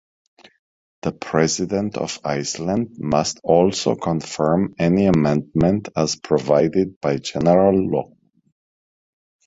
The 1.03 1.11
president 1.11 1.95
of 1.95 2.17
Iceland 2.23 2.95
must 2.97 3.39
also 3.43 3.93
confirm 3.93 4.73
any 4.79 5.05
amendment 5.05 5.89
as 5.95 6.15
provided 6.15 6.99
by 6.99 7.17
general 7.17 7.77
law. 7.87 8.11